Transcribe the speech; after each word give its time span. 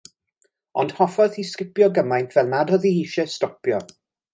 Ond 0.83 0.93
hoffodd 1.01 1.37
hi 1.41 1.45
sgipio 1.51 1.91
gymaint 2.01 2.37
fel 2.39 2.53
nad 2.57 2.77
oedd 2.79 2.93
hi 2.93 2.97
eisiau 3.05 3.33
stopio. 3.39 3.87